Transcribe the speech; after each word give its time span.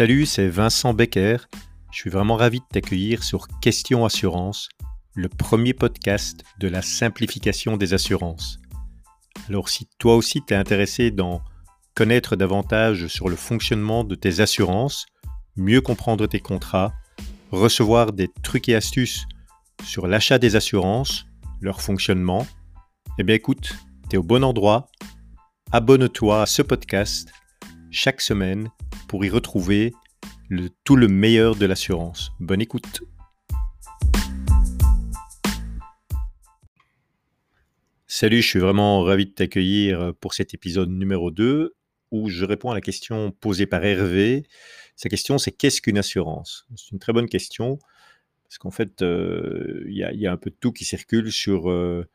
Salut, 0.00 0.24
c'est 0.24 0.48
Vincent 0.48 0.94
Becker. 0.94 1.36
Je 1.92 1.98
suis 1.98 2.08
vraiment 2.08 2.36
ravi 2.36 2.60
de 2.60 2.64
t'accueillir 2.72 3.22
sur 3.22 3.48
Question 3.60 4.06
Assurance, 4.06 4.70
le 5.14 5.28
premier 5.28 5.74
podcast 5.74 6.42
de 6.58 6.68
la 6.68 6.80
simplification 6.80 7.76
des 7.76 7.92
assurances. 7.92 8.58
Alors 9.50 9.68
si 9.68 9.86
toi 9.98 10.16
aussi 10.16 10.40
t'es 10.40 10.54
intéressé 10.54 11.10
d'en 11.10 11.42
connaître 11.94 12.34
davantage 12.34 13.08
sur 13.08 13.28
le 13.28 13.36
fonctionnement 13.36 14.02
de 14.02 14.14
tes 14.14 14.40
assurances, 14.40 15.04
mieux 15.54 15.82
comprendre 15.82 16.26
tes 16.26 16.40
contrats, 16.40 16.94
recevoir 17.50 18.14
des 18.14 18.30
trucs 18.42 18.70
et 18.70 18.76
astuces 18.76 19.26
sur 19.84 20.06
l'achat 20.06 20.38
des 20.38 20.56
assurances, 20.56 21.26
leur 21.60 21.82
fonctionnement, 21.82 22.46
eh 23.18 23.22
bien 23.22 23.34
écoute, 23.34 23.74
t'es 24.08 24.16
au 24.16 24.22
bon 24.22 24.44
endroit. 24.44 24.86
Abonne-toi 25.72 26.40
à 26.40 26.46
ce 26.46 26.62
podcast 26.62 27.30
chaque 27.90 28.22
semaine 28.22 28.70
pour 29.10 29.24
y 29.24 29.28
retrouver 29.28 29.92
tout 30.84 30.94
le 30.94 31.08
meilleur 31.08 31.56
de 31.56 31.66
l'assurance. 31.66 32.30
Bonne 32.38 32.60
écoute. 32.60 33.02
Salut, 38.06 38.40
je 38.40 38.46
suis 38.46 38.60
vraiment 38.60 39.02
ravi 39.02 39.26
de 39.26 39.32
t'accueillir 39.32 40.14
pour 40.20 40.32
cet 40.32 40.54
épisode 40.54 40.90
numéro 40.90 41.32
2 41.32 41.74
où 42.12 42.28
je 42.28 42.44
réponds 42.44 42.70
à 42.70 42.74
la 42.74 42.80
question 42.80 43.32
posée 43.32 43.66
par 43.66 43.84
Hervé. 43.84 44.44
Sa 44.94 45.08
question, 45.08 45.38
c'est 45.38 45.50
qu'est-ce 45.50 45.82
qu'une 45.82 45.98
assurance? 45.98 46.68
C'est 46.76 46.92
une 46.92 47.00
très 47.00 47.12
bonne 47.12 47.28
question 47.28 47.80
parce 48.44 48.58
qu'en 48.58 48.70
fait, 48.70 49.02
euh, 49.02 49.82
il 49.88 49.96
y, 49.96 50.26
a 50.28 50.32
un 50.32 50.36
peu 50.36 50.50
de 50.50 50.56
tout 50.60 50.70
qui 50.70 50.84
circule 50.84 51.32
sur, 51.32 51.68
euh, 51.68 52.06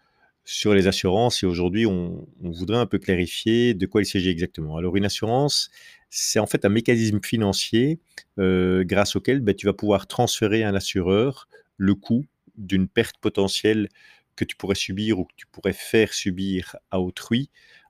sur 0.46 0.76
les 0.76 0.88
assurances 0.88 1.42
et 1.44 1.46
aujourd'hui, 1.48 1.88
on, 1.88 2.26
voudrait 2.40 2.78
un 2.78 2.86
peu 2.86 3.00
clarifier 3.00 3.74
de 3.74 3.86
quoi 3.88 4.02
il 4.02 4.06
s'agit 4.06 4.30
exactement. 4.30 4.78
Alors, 4.78 4.96
une 4.96 5.06
assurance, 5.06 5.72
c'est 6.16 6.40
en 6.40 6.48
fait 6.48 6.64
un 6.64 6.70
mécanisme 6.70 7.20
financier 7.22 8.00
euh, 8.40 8.86
grâce 8.86 9.18
auquel 9.18 9.42
ben, 9.42 9.54
tu 9.54 9.66
vas 9.66 9.74
pouvoir 9.74 10.08
transférer 10.08 10.64
à 10.64 10.70
un 10.70 10.76
assureur 10.76 11.50
le 11.76 11.94
coût 11.94 12.26
d'une 12.58 12.88
perte 12.88 13.18
potentielle 13.18 13.90
que 14.38 14.46
tu 14.46 14.56
pourrais 14.56 14.76
subir 14.76 15.20
ou 15.20 15.26
que 15.26 15.34
tu 15.36 15.46
pourrais 15.48 15.74
faire 15.74 16.14
subir 16.14 16.78
à 16.90 17.02
autrui 17.02 17.50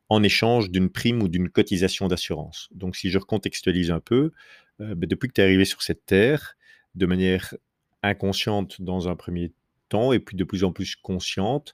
en 0.09 0.23
échange 0.23 0.71
d'une 0.71 0.89
prime 0.89 1.21
ou 1.21 1.27
d'une 1.27 1.49
cotisation 1.49 2.07
d'assurance. 2.07 2.67
Donc 2.71 2.95
si 2.95 3.11
je 3.11 3.19
recontextualise 3.19 3.91
un 3.91 3.99
peu, 3.99 4.31
euh, 4.81 4.95
ben, 4.95 5.07
depuis 5.07 5.27
que 5.27 5.33
tu 5.33 5.41
es 5.41 5.43
arrivé 5.43 5.65
sur 5.65 5.83
cette 5.83 6.05
terre, 6.07 6.57
de 6.95 7.05
manière 7.05 7.53
inconsciente 8.01 8.81
dans 8.81 9.07
un 9.07 9.15
premier 9.15 9.51
temps 9.89 10.13
et 10.13 10.19
puis 10.19 10.35
de 10.35 10.43
plus 10.43 10.63
en 10.63 10.71
plus 10.71 10.95
consciente, 10.95 11.73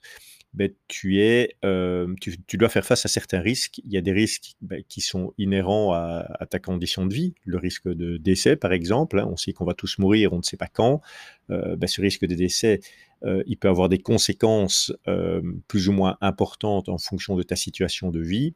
ben, 0.54 0.70
tu, 0.90 1.22
es, 1.22 1.56
tu, 2.20 2.58
dois 2.58 2.68
faire 2.68 2.86
face 2.86 3.06
à 3.06 3.08
certains 3.08 3.40
risques. 3.40 3.80
Il 3.86 3.92
y 3.92 3.98
a 3.98 4.02
des 4.02 4.12
risques 4.12 4.56
ben, 4.62 4.84
qui 4.88 5.00
sont 5.00 5.34
inhérents 5.38 5.94
à, 5.94 6.46
ta 6.50 6.60
condition 6.60 7.06
de 7.06 7.14
vie, 7.14 7.34
le 7.46 7.58
risque 7.58 7.88
de 7.88 8.18
décès 8.18 8.58
par 8.58 8.74
exemple. 8.74 9.20
Hein. 9.20 9.30
on 9.32 9.38
sait 9.38 9.54
qu'on 9.54 9.64
va 9.64 9.74
tous 9.74 9.98
mourir, 9.98 10.34
on 10.34 10.38
ne 10.38 10.44
sait 10.44 10.58
pas 10.58 10.68
quand. 10.68 11.02
Euh, 11.52 11.78
ben, 11.78 11.88
ce 11.88 12.02
risque 12.02 12.26
de 12.26 12.36
décès, 12.36 12.82
euh, 13.24 13.44
il 13.48 13.58
peut 13.58 13.70
avoir 13.70 13.88
des 13.88 14.00
conséquences 14.00 14.92
plus 15.68 15.88
ou 15.88 15.94
moins 15.94 16.18
importantes 16.20 16.90
en 16.90 16.98
fonction 16.98 17.38
de 17.38 17.44
ta 17.44 17.56
situation 17.56 18.10
de 18.10 18.20
vie 18.20 18.54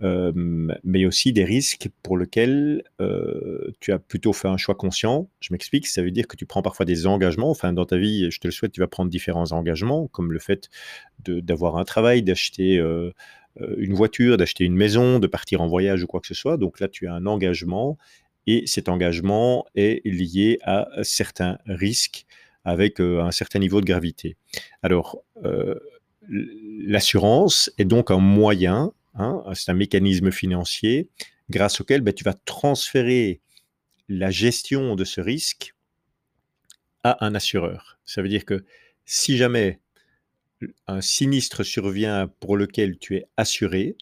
mais 0.00 1.06
aussi 1.06 1.32
des 1.32 1.44
risques 1.44 1.88
pour 2.02 2.18
lesquels 2.18 2.82
tu 3.80 3.92
as 3.92 3.98
plutôt 3.98 4.32
fait 4.32 4.48
un 4.48 4.56
choix 4.56 4.74
conscient. 4.74 5.30
Je 5.40 5.52
m'explique, 5.52 5.86
ça 5.86 6.02
veut 6.02 6.10
dire 6.10 6.26
que 6.26 6.36
tu 6.36 6.46
prends 6.46 6.62
parfois 6.62 6.86
des 6.86 7.06
engagements. 7.06 7.50
Enfin, 7.50 7.72
dans 7.72 7.86
ta 7.86 7.96
vie, 7.96 8.30
je 8.30 8.40
te 8.40 8.46
le 8.48 8.52
souhaite, 8.52 8.72
tu 8.72 8.80
vas 8.80 8.86
prendre 8.86 9.10
différents 9.10 9.52
engagements, 9.52 10.08
comme 10.08 10.32
le 10.32 10.38
fait 10.38 10.68
d'avoir 11.24 11.76
un 11.76 11.84
travail, 11.84 12.22
d'acheter 12.22 12.76
une 13.76 13.94
voiture, 13.94 14.36
d'acheter 14.36 14.64
une 14.64 14.74
maison, 14.74 15.20
de 15.20 15.26
partir 15.26 15.60
en 15.60 15.68
voyage 15.68 16.02
ou 16.02 16.06
quoi 16.06 16.20
que 16.20 16.26
ce 16.26 16.34
soit. 16.34 16.56
Donc 16.56 16.80
là, 16.80 16.88
tu 16.88 17.06
as 17.06 17.14
un 17.14 17.24
engagement 17.24 17.96
et 18.46 18.66
cet 18.66 18.88
engagement 18.88 19.64
est 19.74 20.04
lié 20.04 20.58
à 20.62 20.88
certains 21.02 21.58
risques 21.66 22.26
avec 22.64 23.00
un 23.00 23.30
certain 23.30 23.58
niveau 23.58 23.80
de 23.80 23.86
gravité. 23.86 24.36
Alors, 24.82 25.22
l'assurance 26.28 27.70
est 27.78 27.84
donc 27.84 28.10
un 28.10 28.18
moyen 28.18 28.92
Hein, 29.14 29.42
c'est 29.54 29.70
un 29.70 29.74
mécanisme 29.74 30.30
financier 30.30 31.08
grâce 31.50 31.80
auquel 31.80 32.00
ben, 32.00 32.12
tu 32.12 32.24
vas 32.24 32.34
transférer 32.34 33.40
la 34.08 34.30
gestion 34.30 34.96
de 34.96 35.04
ce 35.04 35.20
risque 35.20 35.74
à 37.02 37.24
un 37.24 37.34
assureur. 37.34 37.98
Ça 38.04 38.22
veut 38.22 38.28
dire 38.28 38.44
que 38.44 38.64
si 39.04 39.36
jamais 39.36 39.80
un 40.86 41.00
sinistre 41.00 41.62
survient 41.62 42.28
pour 42.40 42.56
lequel 42.56 42.98
tu 42.98 43.16
es 43.16 43.26
assuré, 43.36 43.96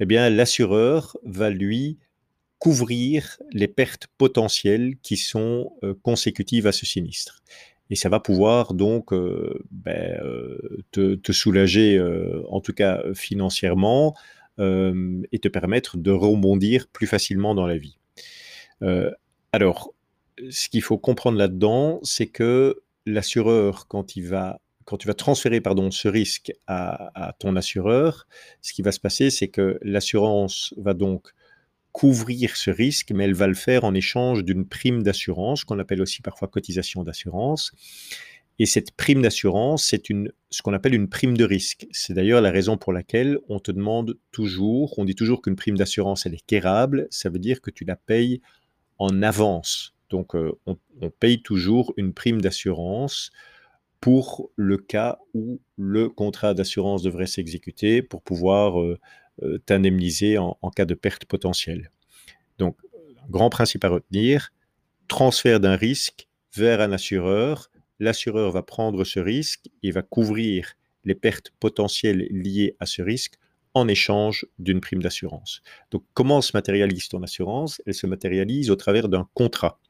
eh 0.00 0.06
bien 0.06 0.28
l'assureur 0.30 1.16
va 1.24 1.50
lui 1.50 1.98
couvrir 2.58 3.38
les 3.50 3.68
pertes 3.68 4.06
potentielles 4.18 4.96
qui 5.02 5.16
sont 5.16 5.72
euh, 5.82 5.94
consécutives 6.02 6.66
à 6.66 6.72
ce 6.72 6.86
sinistre 6.86 7.42
et 7.90 7.94
ça 7.94 8.08
va 8.08 8.20
pouvoir 8.20 8.74
donc 8.74 9.12
euh, 9.12 9.62
ben, 9.70 10.18
euh, 10.24 10.82
te, 10.92 11.32
soulager, 11.32 11.96
euh, 11.98 12.42
en 12.48 12.60
tout 12.60 12.72
cas 12.72 13.02
financièrement, 13.14 14.14
et 14.58 15.38
te 15.40 15.48
permettre 15.48 15.96
de 15.96 16.12
rebondir 16.12 16.86
plus 16.86 17.08
facilement 17.08 17.52
dans 17.54 17.66
la 17.66 17.78
vie. 17.78 17.98
alors, 19.50 19.92
ce 20.50 20.68
qu'il 20.68 20.82
faut 20.82 20.98
comprendre 20.98 21.36
là-dedans, 21.36 21.98
c'est 22.04 22.28
que 22.28 22.82
l'assureur, 23.04 23.88
quand 23.88 24.14
quand 24.84 24.96
tu 24.98 25.08
vas 25.08 25.14
transférer 25.14 25.60
pardon, 25.60 25.90
ce 25.90 26.06
risque 26.06 26.52
à, 26.68 27.34
ton 27.40 27.56
assureur, 27.56 28.28
ce 28.60 28.72
qui 28.72 28.82
va 28.82 28.92
se 28.92 29.00
passer, 29.00 29.30
c'est 29.30 29.48
que 29.48 29.78
l'assurance 29.82 30.74
va 30.76 30.94
donc 30.94 31.32
couvrir 31.92 32.56
ce 32.56 32.70
risque, 32.70 33.12
mais 33.12 33.24
elle 33.24 33.34
va 33.34 33.46
le 33.46 33.54
faire 33.54 33.84
en 33.84 33.94
échange 33.94 34.44
d'une 34.44 34.66
prime 34.66 35.02
d'assurance, 35.02 35.64
qu'on 35.64 35.78
appelle 35.78 36.02
aussi 36.02 36.22
parfois 36.22 36.48
cotisation 36.48 37.04
d'assurance. 37.04 37.72
Et 38.58 38.66
cette 38.66 38.92
prime 38.92 39.22
d'assurance, 39.22 39.86
c'est 39.86 40.02
ce 40.50 40.62
qu'on 40.62 40.72
appelle 40.72 40.94
une 40.94 41.08
prime 41.08 41.36
de 41.36 41.44
risque. 41.44 41.86
C'est 41.90 42.14
d'ailleurs 42.14 42.40
la 42.40 42.50
raison 42.50 42.76
pour 42.76 42.92
laquelle 42.92 43.38
on 43.48 43.58
te 43.58 43.72
demande 43.72 44.18
toujours, 44.30 44.98
on 44.98 45.04
dit 45.04 45.14
toujours 45.14 45.42
qu'une 45.42 45.56
prime 45.56 45.76
d'assurance, 45.76 46.26
elle 46.26 46.34
est 46.34 46.46
quérable, 46.46 47.08
ça 47.10 47.28
veut 47.28 47.38
dire 47.38 47.60
que 47.60 47.70
tu 47.70 47.84
la 47.84 47.96
payes 47.96 48.40
en 48.98 49.22
avance. 49.22 49.94
Donc 50.10 50.36
euh, 50.36 50.52
on, 50.66 50.76
paye 51.18 51.42
toujours 51.42 51.94
une 51.96 52.12
prime 52.12 52.40
d'assurance 52.40 53.30
pour 54.00 54.50
le 54.56 54.76
cas 54.76 55.18
où 55.34 55.60
le 55.76 56.08
contrat 56.08 56.54
d'assurance 56.54 57.02
devrait 57.02 57.26
s'exécuter 57.26 58.02
pour 58.02 58.22
pouvoir 58.22 58.80
euh, 58.80 58.98
t'indemniser 59.66 60.38
en, 60.38 60.56
cas 60.74 60.84
de 60.84 60.94
perte 60.94 61.24
potentielle. 61.24 61.90
Donc, 62.58 62.76
grand 63.30 63.50
principe 63.50 63.84
à 63.84 63.88
retenir, 63.88 64.52
transfert 65.08 65.60
d'un 65.60 65.76
risque 65.76 66.28
vers 66.54 66.80
un 66.80 66.92
assureur. 66.92 67.70
L'assureur 67.98 68.50
va 68.50 68.62
prendre 68.62 69.04
ce 69.04 69.20
risque 69.20 69.68
et 69.82 69.90
va 69.90 70.02
couvrir 70.02 70.74
les 71.04 71.14
pertes 71.14 71.52
potentielles 71.60 72.28
liées 72.30 72.76
à 72.80 72.86
ce 72.86 73.02
risque 73.02 73.34
en 73.74 73.88
échange 73.88 74.46
d'une 74.58 74.80
prime 74.80 75.02
d'assurance. 75.02 75.62
Donc, 75.90 76.04
comment 76.14 76.40
se 76.42 76.52
matérialise 76.54 77.08
ton 77.08 77.22
assurance? 77.22 77.80
Elle 77.86 77.94
se 77.94 78.06
matérialise 78.06 78.70
au 78.70 78.76
travers 78.76 79.08
d'un 79.08 79.28
contrat. 79.34 79.80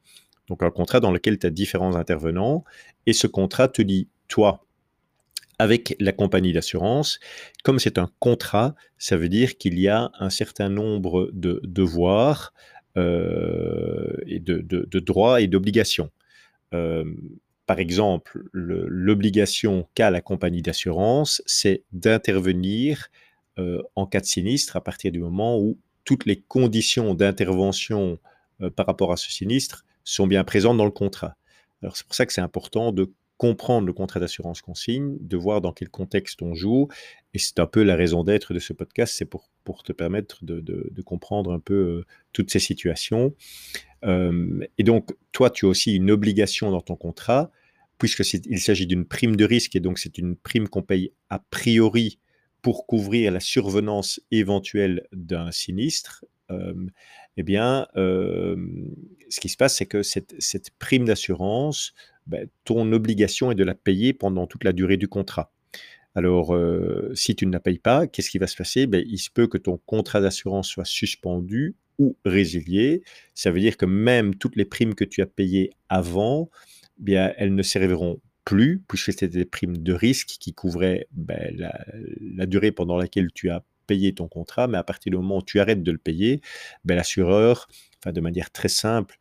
Donc, 0.47 0.63
un 0.63 0.71
contrat 0.71 0.99
dans 0.99 1.11
lequel 1.11 1.37
tu 1.37 1.47
as 1.47 1.49
différents 1.49 1.95
intervenants 1.95 2.63
et 3.05 3.13
ce 3.13 3.27
contrat 3.27 3.67
te 3.67 3.81
dit, 3.81 4.07
toi, 4.27 4.65
avec 5.59 5.95
la 5.99 6.11
compagnie 6.11 6.53
d'assurance. 6.53 7.19
Comme 7.63 7.79
c'est 7.79 7.97
un 7.97 8.09
contrat, 8.19 8.75
ça 8.97 9.17
veut 9.17 9.29
dire 9.29 9.57
qu'il 9.57 9.79
y 9.79 9.87
a 9.87 10.11
un 10.19 10.29
certain 10.29 10.69
nombre 10.69 11.29
de 11.33 11.61
devoirs 11.63 12.53
euh, 12.97 14.15
et 14.27 14.39
de, 14.39 14.99
droits 14.99 15.41
et 15.41 15.47
d'obligations. 15.47 16.11
Euh, 16.73 17.05
par 17.65 17.79
exemple, 17.79 18.43
l'obligation 18.51 19.87
qu'a 19.95 20.11
la 20.11 20.21
compagnie 20.21 20.61
d'assurance, 20.61 21.41
c'est 21.45 21.83
d'intervenir 21.91 23.07
euh, 23.57 23.81
en 23.95 24.05
cas 24.05 24.19
de 24.19 24.25
sinistre 24.25 24.75
à 24.75 24.81
partir 24.83 25.11
du 25.11 25.19
moment 25.19 25.59
où 25.59 25.77
toutes 26.03 26.25
les 26.25 26.39
conditions 26.39 27.13
d'intervention 27.13 28.19
par 28.75 28.85
rapport 28.85 29.11
à 29.11 29.17
ce 29.17 29.31
sinistre 29.31 29.85
sont 30.03 30.27
bien 30.27 30.43
présentes 30.43 30.77
dans 30.77 30.85
le 30.85 30.91
contrat. 30.91 31.35
C'est 31.93 32.05
pour 32.05 32.15
ça 32.15 32.25
que 32.25 32.33
c'est 32.33 32.41
important 32.41 32.91
de 32.91 33.11
comprendre 33.43 33.85
le 33.85 33.91
contrat 33.91 34.21
d'assurance 34.21 34.61
qu'on 34.61 34.73
signe, 34.73 35.17
de 35.19 35.35
voir 35.35 35.59
dans 35.59 35.73
quel 35.73 35.89
contexte 35.89 36.41
on 36.41 36.55
joue. 36.55 36.87
Et 37.33 37.39
c'est 37.39 37.59
un 37.59 37.65
peu 37.65 37.83
la 37.83 37.97
raison 37.97 38.23
d'être 38.23 38.53
de 38.53 38.59
ce 38.59 38.71
podcast, 38.71 39.13
c'est 39.17 39.25
pour, 39.25 39.49
te 39.83 39.91
permettre 39.91 40.45
de, 40.45 41.01
comprendre 41.01 41.51
un 41.51 41.59
peu 41.59 41.73
euh, 41.73 42.05
toutes 42.31 42.51
ces 42.51 42.59
situations. 42.59 43.35
Et 44.05 44.83
donc, 44.83 45.09
toi, 45.33 45.49
tu 45.49 45.65
as 45.65 45.69
aussi 45.69 45.93
une 45.93 46.09
obligation 46.09 46.71
dans 46.71 46.79
ton 46.79 46.95
contrat, 46.95 47.51
puisqu'il 47.97 48.59
s'agit 48.61 48.87
d'une 48.87 49.03
prime 49.03 49.35
de 49.35 49.43
risque, 49.43 49.75
et 49.75 49.81
donc 49.81 49.99
c'est 49.99 50.17
une 50.17 50.37
prime 50.37 50.69
qu'on 50.69 50.81
paye 50.81 51.11
a 51.29 51.39
priori 51.39 52.19
pour 52.61 52.87
couvrir 52.87 53.29
la 53.33 53.41
survenance 53.41 54.21
éventuelle 54.31 55.05
d'un 55.11 55.51
sinistre. 55.51 56.23
Eh 57.35 57.43
bien, 57.43 57.87
ce 57.95 59.39
qui 59.41 59.49
se 59.49 59.57
passe, 59.57 59.75
c'est 59.77 59.85
que 59.85 60.01
cette 60.01 60.69
prime 60.79 61.03
d'assurance 61.05 61.93
ben, 62.27 62.47
ton 62.63 62.91
obligation 62.91 63.51
est 63.51 63.55
de 63.55 63.63
la 63.63 63.75
payer 63.75 64.13
pendant 64.13 64.47
toute 64.47 64.63
la 64.63 64.73
durée 64.73 64.97
du 64.97 65.07
contrat. 65.07 65.51
Alors, 66.15 66.53
euh, 66.53 67.11
si 67.15 67.35
tu 67.35 67.45
ne 67.45 67.51
la 67.51 67.59
payes 67.59 67.79
pas, 67.79 68.07
qu'est-ce 68.07 68.29
qui 68.29 68.37
va 68.37 68.47
se 68.47 68.55
passer? 68.55 68.85
Ben, 68.85 69.03
Il 69.07 69.17
se 69.17 69.29
peut 69.29 69.47
que 69.47 69.57
ton 69.57 69.77
contrat 69.85 70.21
d'assurance 70.21 70.67
soit 70.67 70.85
suspendu 70.85 71.75
ou 71.99 72.17
résiliées. 72.25 73.03
Ça 73.33 73.51
veut 73.51 73.59
dire 73.59 73.77
que 73.77 73.85
même 73.85 74.35
toutes 74.35 74.55
les 74.55 74.65
primes 74.65 74.95
que 74.95 75.03
tu 75.03 75.21
as 75.21 75.25
payées 75.25 75.71
avant, 75.89 76.49
bien, 76.97 77.33
elles 77.37 77.55
ne 77.55 77.63
serviront 77.63 78.19
plus, 78.45 78.83
puisque 78.87 79.05
c'était 79.05 79.27
des 79.27 79.45
primes 79.45 79.77
de 79.77 79.93
risque 79.93 80.35
qui 80.39 80.53
couvraient 80.53 81.07
ben, 81.11 81.55
la, 81.57 82.45
durée 82.45 82.71
pendant 82.71 82.97
laquelle 82.97 83.31
tu 83.33 83.49
as 83.49 83.63
payé 83.87 84.13
ton 84.13 84.27
contrat, 84.27 84.67
mais 84.67 84.77
à 84.77 84.83
partir 84.83 85.11
du 85.11 85.17
moment 85.17 85.37
où 85.37 85.41
tu 85.41 85.59
arrêtes 85.59 85.83
de 85.83 85.91
le 85.91 85.97
payer, 85.97 86.41
l'assureur, 86.85 87.67
de 88.05 88.21
manière 88.21 88.51
très 88.51 88.69
simple, 88.69 89.17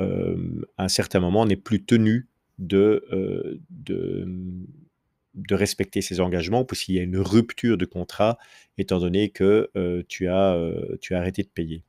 euh, 0.00 0.36
à 0.76 0.84
un 0.84 0.88
certain 0.88 1.20
moment, 1.20 1.46
n'est 1.46 1.56
plus 1.56 1.84
tenu 1.84 2.28
de, 2.58 3.04
euh, 3.12 3.60
de, 3.70 4.26
de, 5.34 5.54
respecter 5.54 6.02
ses 6.02 6.20
engagements, 6.20 6.64
puisqu'il 6.64 6.94
y 6.96 6.98
a 6.98 7.02
une 7.02 7.18
rupture 7.18 7.78
de 7.78 7.84
contrat, 7.84 8.38
étant 8.78 8.98
donné 8.98 9.30
que 9.30 9.70
euh, 9.76 10.02
tu, 10.08 10.28
as, 10.28 10.58
tu 11.00 11.14
as 11.14 11.18
arrêté 11.18 11.42
de 11.42 11.48
payer. 11.48 11.82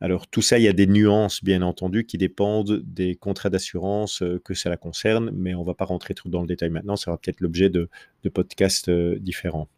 Alors 0.00 0.28
tout 0.28 0.42
ça, 0.42 0.58
il 0.58 0.62
y 0.62 0.68
a 0.68 0.72
des 0.72 0.86
nuances, 0.86 1.42
bien 1.42 1.62
entendu, 1.62 2.04
qui 2.04 2.18
dépendent 2.18 2.82
des 2.84 3.16
contrats 3.16 3.50
d'assurance 3.50 4.22
que 4.44 4.54
cela 4.54 4.76
concerne, 4.76 5.30
mais 5.32 5.54
on 5.54 5.62
ne 5.62 5.66
va 5.66 5.74
pas 5.74 5.84
rentrer 5.84 6.14
trop 6.14 6.28
dans 6.28 6.40
le 6.40 6.46
détail 6.46 6.70
maintenant, 6.70 6.96
ça 6.96 7.06
sera 7.06 7.18
peut-être 7.18 7.40
l'objet 7.40 7.68
de, 7.68 7.88
podcasts 8.32 8.88
euh, 8.88 9.18
différents, 9.18 9.68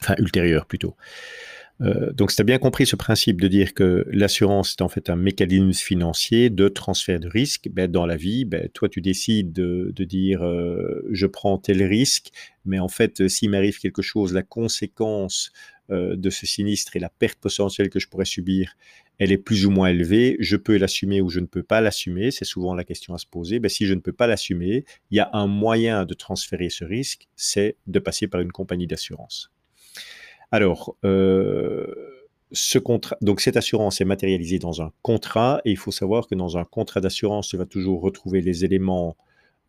enfin 0.00 0.14
ultérieurs 0.18 0.66
plutôt. 0.66 0.96
Euh, 1.82 2.12
donc, 2.12 2.32
tu 2.32 2.40
as 2.40 2.44
bien 2.44 2.58
compris 2.58 2.86
ce 2.86 2.96
principe 2.96 3.40
de 3.40 3.48
dire 3.48 3.74
que 3.74 4.06
l'assurance 4.10 4.72
est 4.72 4.82
en 4.82 4.88
fait 4.88 5.10
un 5.10 5.16
mécanisme 5.16 5.72
financier 5.72 6.48
de 6.48 6.68
transfert 6.68 7.18
de 7.18 7.28
risque. 7.28 7.68
Ben, 7.70 7.90
dans 7.90 8.06
la 8.06 8.16
vie, 8.16 8.44
ben, 8.44 8.68
toi, 8.68 8.88
tu 8.88 9.00
décides 9.00 9.52
de, 9.52 9.92
dire 10.04 10.42
je 11.10 11.26
prends 11.26 11.58
tel 11.58 11.82
risque, 11.82 12.30
mais 12.64 12.78
en 12.78 12.88
fait, 12.88 13.28
s'il 13.28 13.50
m'arrive 13.50 13.78
quelque 13.78 14.02
chose, 14.02 14.32
la 14.32 14.42
conséquence 14.42 15.52
de 15.90 16.30
ce 16.30 16.46
sinistre 16.46 16.96
et 16.96 17.00
la 17.00 17.08
perte 17.08 17.38
potentielle 17.38 17.90
que 17.90 17.98
je 17.98 18.08
pourrais 18.08 18.24
subir, 18.24 18.74
elle 19.18 19.32
est 19.32 19.38
plus 19.38 19.66
ou 19.66 19.70
moins 19.70 19.88
élevée, 19.88 20.36
je 20.40 20.56
peux 20.56 20.76
l'assumer 20.76 21.20
ou 21.20 21.28
je 21.28 21.40
ne 21.40 21.46
peux 21.46 21.62
pas 21.62 21.80
l'assumer, 21.80 22.30
c'est 22.30 22.44
souvent 22.44 22.74
la 22.74 22.84
question 22.84 23.14
à 23.14 23.18
se 23.18 23.26
poser. 23.26 23.60
Ben, 23.60 23.68
si 23.68 23.86
je 23.86 23.94
ne 23.94 24.00
peux 24.00 24.12
pas 24.12 24.26
l'assumer, 24.26 24.84
il 25.10 25.16
y 25.16 25.20
a 25.20 25.30
un 25.32 25.46
moyen 25.46 26.04
de 26.04 26.14
transférer 26.14 26.70
ce 26.70 26.84
risque, 26.84 27.28
c'est 27.36 27.76
de 27.86 27.98
passer 27.98 28.26
par 28.26 28.40
une 28.40 28.52
compagnie 28.52 28.86
d'assurance. 28.86 29.50
Alors, 30.52 30.96
euh, 31.04 31.86
ce 32.52 32.78
contrat, 32.78 33.16
donc 33.22 33.40
cette 33.40 33.56
assurance 33.56 34.00
est 34.00 34.04
matérialisée 34.04 34.58
dans 34.58 34.82
un 34.82 34.92
contrat, 35.02 35.60
et 35.64 35.70
il 35.72 35.78
faut 35.78 35.90
savoir 35.90 36.28
que 36.28 36.34
dans 36.34 36.56
un 36.56 36.64
contrat 36.64 37.00
d'assurance, 37.00 37.48
tu 37.48 37.56
vas 37.56 37.66
toujours 37.66 38.02
retrouver 38.02 38.42
les 38.42 38.64
éléments, 38.64 39.16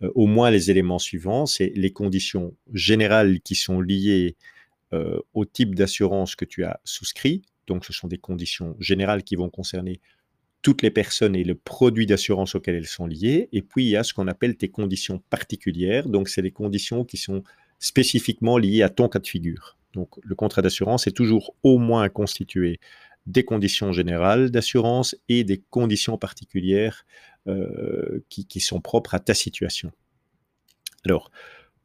euh, 0.04 0.12
au 0.14 0.28
moins 0.28 0.52
les 0.52 0.70
éléments 0.70 1.00
suivants, 1.00 1.46
c'est 1.46 1.72
les 1.76 1.92
conditions 1.92 2.54
générales 2.74 3.40
qui 3.40 3.56
sont 3.56 3.82
liées 3.82 4.36
euh, 4.94 5.20
au 5.34 5.46
type 5.46 5.74
d'assurance 5.74 6.36
que 6.36 6.46
tu 6.46 6.64
as 6.64 6.80
souscrit, 6.84 7.44
donc, 7.68 7.86
ce 7.86 7.94
sont 7.94 8.08
des 8.08 8.18
conditions 8.18 8.76
générales 8.80 9.24
qui 9.24 9.36
vont 9.36 9.50
concerner 9.50 10.02
toutes 10.62 10.82
les 10.82 10.92
personnes 10.92 11.36
et 11.36 11.44
le 11.44 11.56
produit 11.56 12.06
d'assurance 12.06 12.56
auquel 12.56 12.76
elles 12.76 12.88
sont 12.88 13.06
liées. 13.06 13.50
Et 13.52 13.62
puis, 13.62 13.86
il 13.86 13.90
y 13.90 13.98
a 13.98 14.04
ce 14.04 14.14
qu'on 14.14 14.28
appelle 14.28 14.56
tes 14.56 14.70
conditions 14.70 15.20
particulières. 15.30 16.08
Donc, 16.08 16.30
c'est 16.30 16.42
des 16.42 16.52
conditions 16.52 17.04
qui 17.04 17.18
sont 17.18 17.44
spécifiquement 17.80 18.58
liées 18.58 18.82
à 18.82 18.90
ton 18.90 19.10
cas 19.10 19.20
de 19.20 19.28
figure. 19.28 19.78
Donc, 19.94 20.10
le 20.22 20.36
contrat 20.36 20.62
d'assurance 20.62 21.08
est 21.08 21.12
toujours 21.12 21.56
au 21.64 21.78
moins 21.78 22.10
constitué 22.10 22.80
des 23.26 23.46
conditions 23.46 23.92
générales 23.92 24.52
d'assurance 24.52 25.16
et 25.30 25.44
des 25.44 25.62
conditions 25.70 26.18
particulières 26.18 27.06
euh, 27.48 28.24
qui, 28.30 28.46
qui, 28.46 28.60
sont 28.60 28.82
propres 28.82 29.14
à 29.16 29.20
ta 29.20 29.34
situation. 29.34 29.92
Alors, 31.06 31.32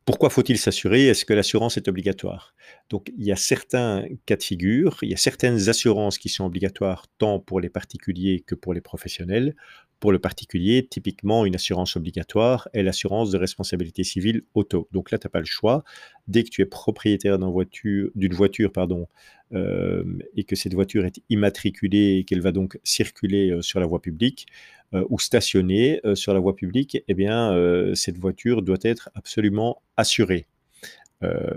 pourquoi 0.09 0.31
faut-il 0.31 0.57
s'assurer? 0.57 1.09
Est-ce 1.09 1.27
que 1.27 1.35
l'assurance 1.35 1.77
est 1.77 1.87
obligatoire? 1.87 2.55
Donc, 2.89 3.13
il 3.19 3.27
y 3.27 3.31
a 3.31 3.37
certains 3.37 4.07
cas 4.25 4.37
de 4.37 4.43
figure, 4.43 4.97
il 5.03 5.11
y 5.11 5.13
a 5.13 5.19
certaines 5.19 5.69
assurances 5.69 6.17
qui 6.17 6.31
sont 6.31 6.47
obligatoires 6.47 7.05
tant 7.19 7.41
pour 7.41 7.61
les 7.61 7.69
particuliers 7.69 8.41
que 8.41 8.55
pour 8.55 8.73
les 8.73 8.81
professionnels. 8.81 9.55
Pour 10.01 10.11
le 10.11 10.19
particulier, 10.19 10.87
typiquement, 10.89 11.45
une 11.45 11.57
assurance 11.57 11.95
obligatoire 11.95 12.71
est 12.73 12.83
l'assurance 12.83 13.31
de 13.31 13.37
responsabilité 13.37 14.03
civile 14.03 14.45
auto. 14.55 14.89
Donc 14.93 15.11
là, 15.11 15.19
tu 15.19 15.27
n'as 15.27 15.31
pas 15.31 15.41
le 15.41 15.45
choix. 15.45 15.85
Dès 16.27 16.43
que 16.43 16.49
tu 16.49 16.63
es 16.63 16.67
propriétaire 16.67 17.39
d'une 17.39 17.51
voiture, 17.51 18.09
voiture 18.33 18.73
pardon, 18.73 19.09
et 19.53 20.45
que 20.45 20.57
cette 20.57 20.75
voiture 20.75 21.05
est 21.07 21.21
immatriculée 21.31 22.19
et 22.19 22.25
qu'elle 22.25 22.41
va 22.41 22.53
donc 22.53 22.79
circuler 22.85 23.57
sur 23.63 23.81
la 23.81 23.87
voie 23.87 24.03
publique, 24.03 24.47
ou 24.93 25.19
stationnée 25.19 26.01
euh, 26.05 26.15
sur 26.15 26.33
la 26.33 26.41
voie 26.41 26.57
publique, 26.57 27.03
eh 27.09 27.15
bien, 27.15 27.55
cette 27.95 28.19
voiture 28.19 28.63
doit 28.63 28.79
être 28.83 29.11
absolument 29.15 29.83
assurée. 29.97 30.47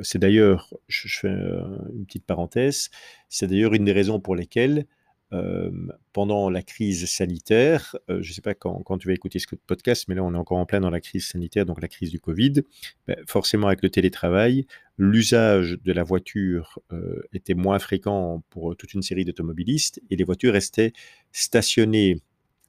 c'est 0.01 0.19
d'ailleurs, 0.19 0.73
je, 0.88 1.07
fais 1.07 1.29
une 1.29 2.05
petite 2.05 2.25
parenthèse, 2.25 2.89
c'est 3.29 3.47
d'ailleurs 3.47 3.73
une 3.73 3.85
des 3.85 3.93
raisons 3.93 4.19
pour 4.19 4.35
lesquelles 4.35 4.85
pendant 6.13 6.49
la 6.49 6.61
crise 6.61 7.05
sanitaire, 7.05 7.95
je 8.09 8.15
ne 8.15 8.33
sais 8.33 8.41
pas 8.41 8.53
quand, 8.53 8.97
tu 8.97 9.07
vas 9.07 9.13
écouter 9.13 9.39
ce 9.39 9.47
podcast, 9.67 10.05
mais 10.07 10.15
là 10.15 10.23
on 10.23 10.33
est 10.33 10.37
encore 10.37 10.57
en 10.57 10.65
plein 10.65 10.81
dans 10.81 10.89
la 10.89 10.99
crise 10.99 11.25
sanitaire, 11.25 11.65
donc 11.65 11.81
la 11.81 11.87
crise 11.87 12.11
du 12.11 12.19
Covid. 12.19 12.63
Ben, 13.07 13.17
forcément, 13.27 13.67
avec 13.67 13.81
le 13.81 13.89
télétravail, 13.89 14.65
l'usage 14.97 15.77
de 15.83 15.91
la 15.93 16.03
voiture 16.03 16.79
était 17.33 17.53
moins 17.53 17.79
fréquent 17.79 18.43
pour 18.49 18.75
toute 18.75 18.93
une 18.93 19.01
série 19.01 19.25
d'automobilistes 19.25 20.01
et 20.09 20.15
les 20.15 20.23
voitures 20.23 20.53
restaient 20.53 20.93
stationnées 21.31 22.21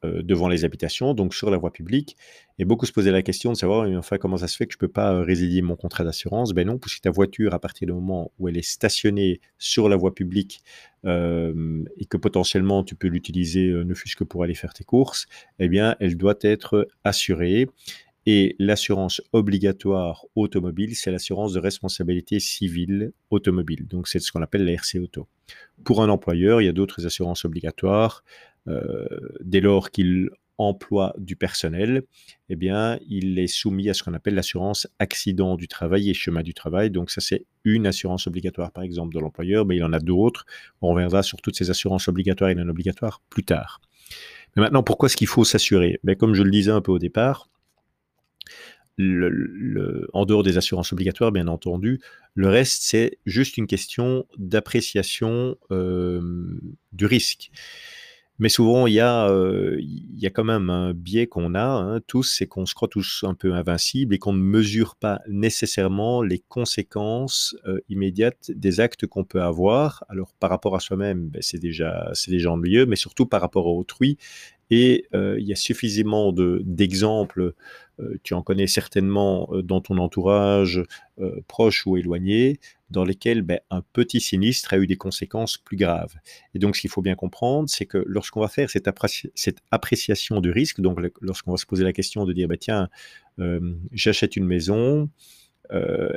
devant 0.04 0.48
les 0.48 0.64
habitations, 0.64 1.14
donc 1.14 1.34
sur 1.34 1.50
la 1.50 1.56
voie 1.56 1.72
publique. 1.72 2.16
Et 2.58 2.64
beaucoup 2.64 2.86
se 2.86 2.92
posaient 2.92 3.12
la 3.12 3.22
question 3.22 3.52
de 3.52 3.56
savoir, 3.56 3.88
enfin, 3.96 4.18
comment 4.18 4.36
ça 4.36 4.48
se 4.48 4.56
fait 4.56 4.66
que 4.66 4.72
je 4.72 4.76
ne 4.76 4.80
peux 4.80 4.92
pas 4.92 5.12
euh, 5.12 5.22
résilier 5.22 5.62
mon 5.62 5.76
contrat 5.76 6.04
d'assurance? 6.04 6.52
Ben 6.52 6.66
non, 6.66 6.78
puisque 6.78 7.02
ta 7.02 7.10
voiture, 7.10 7.54
à 7.54 7.58
partir 7.58 7.86
du 7.86 7.92
moment 7.92 8.32
où 8.38 8.48
elle 8.48 8.56
est 8.56 8.66
stationnée 8.66 9.40
sur 9.58 9.88
la 9.88 9.96
voie 9.96 10.14
publique 10.14 10.60
euh, 11.04 11.84
et 11.96 12.04
que 12.04 12.16
potentiellement 12.16 12.84
tu 12.84 12.94
peux 12.94 13.08
l'utiliser 13.08 13.68
ne 13.68 13.94
fût-ce 13.94 14.16
que 14.16 14.24
pour 14.24 14.42
aller 14.42 14.54
faire 14.54 14.74
tes 14.74 14.84
courses, 14.84 15.26
eh 15.58 15.68
bien, 15.68 15.96
elle 16.00 16.16
doit 16.16 16.38
être 16.42 16.88
assurée. 17.04 17.68
Et 18.24 18.54
l'assurance 18.60 19.20
obligatoire 19.32 20.26
automobile, 20.36 20.94
c'est 20.94 21.10
l'assurance 21.10 21.54
de 21.54 21.58
responsabilité 21.58 22.38
civile 22.38 23.12
automobile. 23.30 23.88
Donc, 23.88 24.06
c'est 24.06 24.20
ce 24.20 24.30
qu'on 24.30 24.42
appelle 24.42 24.64
la 24.64 24.72
RC 24.72 25.00
Auto. 25.00 25.26
Pour 25.82 26.02
un 26.02 26.08
employeur, 26.08 26.60
il 26.60 26.66
y 26.66 26.68
a 26.68 26.72
d'autres 26.72 27.04
assurances 27.04 27.44
obligatoires. 27.44 28.22
Euh, 28.68 29.06
dès 29.40 29.60
lors 29.60 29.90
qu'il 29.90 30.30
emploie 30.58 31.14
du 31.18 31.34
personnel, 31.34 32.02
eh 32.48 32.56
bien, 32.56 32.98
il 33.08 33.38
est 33.38 33.46
soumis 33.46 33.88
à 33.90 33.94
ce 33.94 34.02
qu'on 34.02 34.14
appelle 34.14 34.34
l'assurance 34.34 34.86
accident 34.98 35.56
du 35.56 35.66
travail 35.66 36.10
et 36.10 36.14
chemin 36.14 36.42
du 36.42 36.54
travail. 36.54 36.90
Donc, 36.90 37.10
ça, 37.10 37.20
c'est 37.20 37.44
une 37.64 37.86
assurance 37.86 38.26
obligatoire, 38.26 38.70
par 38.70 38.84
exemple, 38.84 39.14
de 39.14 39.20
l'employeur, 39.20 39.66
mais 39.66 39.76
il 39.76 39.84
en 39.84 39.92
a 39.92 39.98
d'autres. 39.98 40.44
On 40.80 40.92
reviendra 40.92 41.22
sur 41.22 41.40
toutes 41.40 41.56
ces 41.56 41.70
assurances 41.70 42.08
obligatoires 42.08 42.50
et 42.50 42.54
non 42.54 42.68
obligatoires 42.68 43.20
plus 43.30 43.44
tard. 43.44 43.80
Mais 44.54 44.62
maintenant, 44.62 44.82
pourquoi 44.82 45.06
est-ce 45.06 45.16
qu'il 45.16 45.26
faut 45.26 45.44
s'assurer? 45.44 45.98
Ben, 46.04 46.14
Comme 46.14 46.34
je 46.34 46.42
le 46.42 46.50
disais 46.50 46.70
un 46.70 46.82
peu 46.82 46.92
au 46.92 46.98
départ, 46.98 47.48
en 48.98 50.26
dehors 50.26 50.42
des 50.42 50.58
assurances 50.58 50.92
obligatoires, 50.92 51.32
bien 51.32 51.48
entendu, 51.48 52.00
le 52.34 52.48
reste, 52.48 52.82
c'est 52.82 53.18
juste 53.24 53.56
une 53.56 53.66
question 53.66 54.26
d'appréciation 54.36 55.56
euh, 55.70 56.60
du 56.92 57.06
risque. 57.06 57.50
Mais 58.38 58.48
souvent, 58.48 58.86
il 58.86 58.94
y 58.94 59.00
a, 59.00 59.28
il 59.78 60.18
y 60.18 60.26
a 60.26 60.30
quand 60.30 60.44
même 60.44 60.68
un 60.68 60.94
biais 60.94 61.26
qu'on 61.26 61.54
a, 61.54 61.64
hein, 61.64 62.00
tous, 62.06 62.24
c'est 62.24 62.46
qu'on 62.46 62.66
se 62.66 62.74
croit 62.74 62.88
tous 62.88 63.24
un 63.26 63.34
peu 63.34 63.52
invincibles 63.54 64.14
et 64.14 64.18
qu'on 64.18 64.32
ne 64.32 64.42
mesure 64.42 64.96
pas 64.96 65.20
nécessairement 65.28 66.22
les 66.22 66.40
conséquences 66.40 67.54
immédiates 67.88 68.50
des 68.52 68.80
actes 68.80 69.06
qu'on 69.06 69.24
peut 69.24 69.42
avoir. 69.42 70.02
Alors, 70.08 70.34
par 70.40 70.50
rapport 70.50 70.74
à 70.74 70.80
soi-même, 70.80 71.28
ben, 71.28 71.42
c'est 71.42 71.60
déjà, 71.60 72.10
c'est 72.14 72.30
déjà 72.30 72.50
ennuyeux, 72.50 72.86
mais 72.86 72.96
surtout 72.96 73.26
par 73.26 73.40
rapport 73.40 73.66
à 73.66 73.70
autrui. 73.70 74.18
Et 74.70 75.06
il 75.12 75.44
y 75.44 75.52
a 75.52 75.56
suffisamment 75.56 76.32
d'exemples, 76.32 77.52
tu 78.22 78.32
en 78.32 78.42
connais 78.42 78.66
certainement 78.66 79.50
dans 79.62 79.82
ton 79.82 79.98
entourage, 79.98 80.82
proche 81.46 81.86
ou 81.86 81.98
éloigné, 81.98 82.58
dans 82.92 83.04
lesquels 83.04 83.42
ben, 83.42 83.58
un 83.70 83.82
petit 83.92 84.20
sinistre 84.20 84.74
a 84.74 84.78
eu 84.78 84.86
des 84.86 84.96
conséquences 84.96 85.58
plus 85.58 85.76
graves. 85.76 86.14
Et 86.54 86.58
donc, 86.58 86.76
ce 86.76 86.82
qu'il 86.82 86.90
faut 86.90 87.02
bien 87.02 87.14
comprendre, 87.14 87.68
c'est 87.68 87.86
que 87.86 88.04
lorsqu'on 88.06 88.40
va 88.40 88.48
faire 88.48 88.70
cette, 88.70 88.88
appréciation 89.70 90.40
du 90.40 90.50
risque, 90.50 90.80
donc 90.80 91.00
lorsqu'on 91.20 91.50
va 91.50 91.56
se 91.56 91.66
poser 91.66 91.84
la 91.84 91.92
question 91.92 92.24
de 92.24 92.32
dire, 92.32 92.48
bah, 92.48 92.56
tiens, 92.56 92.88
j'achète 93.92 94.36
une 94.36 94.46
maison, 94.46 95.10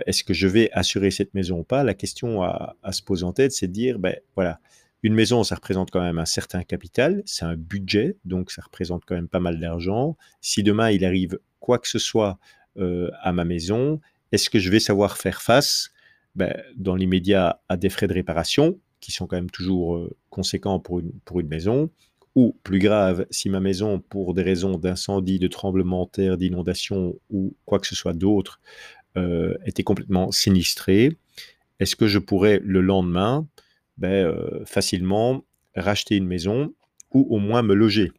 est-ce 0.06 0.24
que 0.24 0.34
je 0.34 0.48
vais 0.48 0.70
assurer 0.74 1.12
cette 1.12 1.34
maison 1.34 1.60
ou 1.60 1.64
pas? 1.64 1.84
La 1.84 1.94
question 1.94 2.44
à, 2.44 2.76
se 2.92 3.02
poser 3.02 3.24
en 3.24 3.34
tête, 3.34 3.54
c'est 3.54 3.68
de 3.68 3.74
dire, 3.74 3.98
ben, 3.98 4.16
voilà, 4.36 4.60
une 5.06 5.14
maison, 5.14 5.44
ça 5.44 5.54
représente 5.54 5.92
quand 5.92 6.02
même 6.02 6.18
un 6.18 6.26
certain 6.26 6.64
capital, 6.64 7.22
c'est 7.28 7.46
un 7.46 7.56
budget, 7.56 8.18
donc 8.26 8.50
ça 8.50 8.64
représente 8.64 9.04
quand 9.06 9.14
même 9.14 9.28
pas 9.28 9.40
mal 9.40 9.60
d'argent. 9.60 10.18
Si 10.42 10.64
demain 10.64 10.90
il 10.90 11.06
arrive 11.06 11.38
quoi 11.60 11.78
que 11.78 11.88
ce 11.88 12.00
soit 12.00 12.40
euh, 12.78 13.12
à 13.22 13.32
ma 13.32 13.46
maison, 13.46 14.02
est-ce 14.32 14.50
que 14.50 14.58
je 14.58 14.72
vais 14.72 14.80
savoir 14.80 15.18
faire 15.18 15.44
face 15.44 15.92
ben, 16.36 16.54
dans 16.76 16.96
l'immédiat 16.96 17.62
à 17.70 17.78
des 17.78 17.90
frais 17.90 18.08
de 18.08 18.14
réparation 18.14 18.80
qui 19.00 19.12
sont 19.12 19.28
quand 19.28 19.36
même 19.36 19.52
toujours 19.52 19.98
euh, 19.98 20.16
conséquents 20.30 20.80
pour 20.80 21.00
une, 21.00 21.48
maison 21.48 21.90
ou 22.36 22.58
plus 22.64 22.80
grave, 22.80 23.26
si 23.30 23.50
ma 23.50 23.60
maison, 23.60 24.00
pour 24.00 24.34
des 24.34 24.42
raisons 24.42 24.78
d'incendie, 24.78 25.40
de 25.40 25.48
tremblement 25.48 26.06
de 26.06 26.10
terre, 26.10 26.38
d'inondation 26.38 27.16
ou 27.30 27.56
quoi 27.66 27.80
que 27.80 27.88
ce 27.88 27.96
soit 27.96 28.14
d'autre, 28.14 28.60
euh, 29.18 29.56
était 29.66 29.84
complètement 29.84 30.32
sinistrée, 30.32 31.18
est-ce 31.80 31.96
que 31.96 32.08
je 32.08 32.20
pourrais 32.20 32.60
le 32.64 32.82
lendemain 32.82 33.48
ben, 33.98 34.34
facilement 34.66 35.46
racheter 35.76 36.18
une 36.18 36.28
maison 36.28 36.74
ou 37.14 37.26
au 37.30 37.40
moins 37.40 37.62
me 37.62 37.74
loger? 37.74 38.12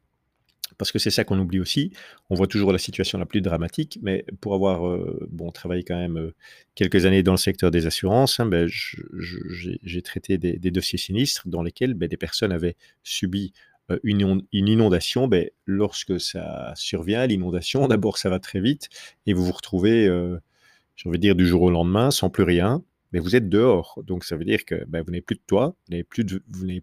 Parce 0.79 0.93
que 0.93 0.99
c'est 0.99 1.11
ça 1.11 1.25
qu'on 1.25 1.39
oublie 1.39 1.61
aussi. 1.61 1.93
On 2.31 2.35
voit 2.35 2.47
toujours 2.47 2.73
la 2.73 2.79
situation 2.79 3.19
la 3.19 3.27
plus 3.27 3.41
dramatique, 3.41 3.99
mais 4.03 4.25
pour 4.41 4.55
avoir 4.55 4.87
euh, 4.87 5.27
bon, 5.31 5.51
travaillé 5.51 5.83
quand 5.83 5.97
même 5.97 6.19
euh, 6.19 6.35
quelques 6.75 7.07
années 7.07 7.23
dans 7.23 7.33
le 7.33 7.39
secteur 7.39 7.71
des 7.71 7.87
assurances, 7.87 8.41
hein, 8.41 8.47
ben, 8.47 8.69
j'ai 8.69 10.03
traité 10.03 10.39
des, 10.39 10.71
dossiers 10.71 10.99
sinistres 10.99 11.49
dans 11.49 11.63
lesquels 11.63 11.95
ben, 11.95 12.09
des 12.09 12.17
personnes 12.17 12.53
avaient 12.53 12.77
subi 13.03 13.53
euh, 13.91 13.99
une, 14.03 14.43
inondation. 14.53 15.29
Ben, 15.29 15.49
lorsque 15.65 16.21
ça 16.21 16.73
survient, 16.77 17.27
l'inondation, 17.27 17.89
d'abord 17.89 18.19
ça 18.19 18.29
va 18.29 18.39
très 18.39 18.61
vite 18.61 18.89
et 19.27 19.33
vous 19.33 19.45
vous 19.45 19.53
retrouvez, 19.53 20.07
j'ai 20.97 21.09
envie 21.09 21.19
dire, 21.19 21.35
du 21.35 21.47
jour 21.47 21.63
au 21.63 21.71
lendemain 21.71 22.11
sans 22.11 22.31
plus 22.31 22.45
rien 22.45 22.83
mais 23.13 23.19
vous 23.19 23.37
êtes 23.37 23.49
dehors. 23.49 24.01
Donc 24.05 24.25
ça 24.25 24.37
veut 24.37 24.45
dire 24.45 24.65
que 24.65 24.85
ben, 24.87 25.03
vous 25.03 25.11
n'avez 25.11 25.23
plus 25.23 25.37
de 25.37 25.43
toit, 25.47 25.77
vous 25.87 25.93
n'avez 25.93 26.05
plus, 26.05 26.25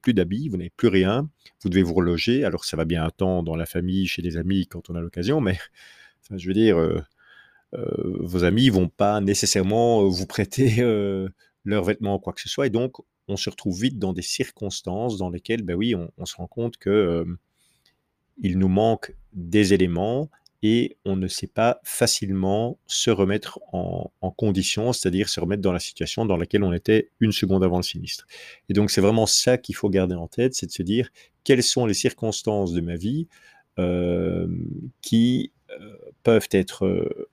plus 0.01 0.13
d'habits, 0.13 0.49
vous 0.49 0.57
n'avez 0.57 0.71
plus 0.75 0.87
rien, 0.87 1.29
vous 1.61 1.69
devez 1.69 1.83
vous 1.83 1.93
reloger. 1.93 2.43
Alors 2.43 2.65
ça 2.65 2.77
va 2.77 2.85
bien 2.85 3.03
un 3.03 3.09
temps 3.09 3.43
dans 3.43 3.55
la 3.55 3.65
famille, 3.65 4.07
chez 4.07 4.21
des 4.21 4.37
amis 4.37 4.67
quand 4.67 4.89
on 4.89 4.95
a 4.95 5.01
l'occasion, 5.01 5.41
mais 5.41 5.57
je 6.35 6.47
veux 6.47 6.53
dire, 6.53 6.77
euh, 6.77 7.01
euh, 7.73 8.17
vos 8.19 8.43
amis 8.43 8.69
vont 8.69 8.89
pas 8.89 9.19
nécessairement 9.21 10.03
euh, 10.03 10.09
vous 10.09 10.25
prêter 10.25 10.77
leurs 11.65 11.83
vêtements 11.83 12.15
ou 12.15 12.19
quoi 12.19 12.33
que 12.33 12.41
ce 12.41 12.49
soit. 12.49 12.67
Et 12.67 12.71
donc 12.71 12.97
on 13.27 13.37
se 13.37 13.49
retrouve 13.49 13.79
vite 13.79 13.99
dans 13.99 14.13
des 14.13 14.21
circonstances 14.21 15.17
dans 15.17 15.29
lesquelles, 15.29 15.63
ben 15.63 15.75
oui, 15.75 15.95
on, 15.95 16.11
on 16.17 16.25
se 16.25 16.35
rend 16.35 16.47
compte 16.47 16.77
que 16.77 17.25
il 18.41 18.57
nous 18.57 18.67
manque 18.67 19.13
des 19.33 19.73
éléments 19.73 20.29
et 20.65 20.95
on 21.03 21.17
ne 21.17 21.27
sait 21.27 21.47
pas 21.47 21.81
facilement 21.83 22.79
se 22.87 23.11
remettre 23.11 23.59
en, 23.73 24.09
condition, 24.37 24.93
c'est-à-dire 24.93 25.27
se 25.27 25.39
remettre 25.41 25.61
dans 25.61 25.73
la 25.73 25.79
situation 25.79 26.25
dans 26.25 26.37
laquelle 26.37 26.63
on 26.63 26.73
était 26.73 27.09
une 27.19 27.33
seconde 27.33 27.63
avant 27.63 27.77
le 27.77 27.83
sinistre. 27.83 28.25
Et 28.69 28.73
donc 28.73 28.89
c'est 28.89 29.01
vraiment 29.01 29.25
ça 29.25 29.57
qu'il 29.57 29.75
faut 29.75 29.89
garder 29.89 30.15
en 30.15 30.27
tête, 30.27 30.55
c'est 30.55 30.65
de 30.65 30.71
se 30.71 30.81
dire 30.81 31.09
quelles 31.43 31.61
sont 31.61 31.85
les 31.85 31.93
circonstances 31.93 32.71
de 32.71 32.79
ma 32.79 32.95
vie 32.95 33.27
euh, 33.77 34.47
qui 35.01 35.51
euh, 35.69 35.95
peuvent 36.23 36.47
être, 36.51 36.85
euh, 36.85 37.27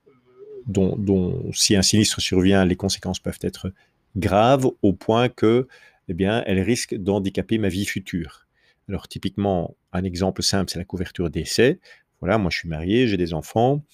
dont, 0.67 0.97
dont, 0.97 1.53
si 1.53 1.77
un 1.77 1.83
sinistre 1.83 2.21
survient, 2.21 2.65
les 2.65 2.77
conséquences 2.77 3.21
peuvent 3.21 3.39
être 3.43 3.73
graves 4.17 4.69
au 4.83 4.93
point 4.93 5.29
que, 5.29 5.69
eh 6.09 6.15
bien, 6.15 6.43
elles 6.47 6.61
risquent 6.61 6.97
d'handicaper 6.97 7.59
ma 7.59 7.69
vie 7.69 7.85
future. 7.85 8.49
Alors 8.89 9.07
typiquement, 9.07 9.77
un 9.93 10.03
exemple 10.03 10.43
simple, 10.43 10.71
c'est 10.73 10.81
la 10.81 10.85
couverture 10.85 11.31
d'essai 11.31 11.79
voilà, 12.21 12.39
moi 12.39 12.51
je 12.51 12.59
suis 12.59 12.69
marié, 12.69 13.07
j'ai 13.07 13.17
des 13.17 13.35
enfants. 13.35 13.85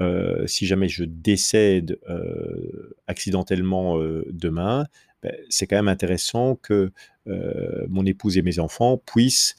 Euh, 0.00 0.46
si 0.46 0.66
jamais 0.66 0.88
je 0.88 1.04
décède 1.04 1.98
euh, 2.08 2.96
accidentellement 3.06 3.98
euh, 3.98 4.24
demain, 4.30 4.86
ben, 5.22 5.34
c'est 5.50 5.66
quand 5.66 5.76
même 5.76 5.88
intéressant 5.88 6.56
que 6.56 6.92
mon 7.88 8.04
épouse 8.06 8.38
et 8.38 8.42
mes 8.42 8.58
enfants 8.58 8.96
puissent 8.96 9.54